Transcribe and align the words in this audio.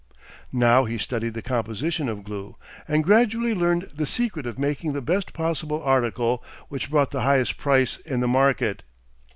Now 0.51 0.85
he 0.85 0.97
studied 0.97 1.35
the 1.35 1.43
composition 1.43 2.09
of 2.09 2.23
glue, 2.23 2.55
and 2.87 3.03
gradually 3.03 3.53
learned 3.53 3.91
the 3.93 4.07
secret 4.07 4.47
of 4.47 4.57
making 4.57 4.93
the 4.93 4.99
best 5.01 5.31
possible 5.31 5.79
article 5.83 6.43
which 6.69 6.89
brought 6.89 7.11
the 7.11 7.21
highest 7.21 7.57
price 7.59 7.97
in 7.97 8.19
the 8.19 8.27
market. 8.27 8.81